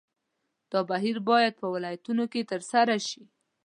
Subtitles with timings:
[0.71, 3.23] دا بهیر باید په ولایتونو کې ترسره شي.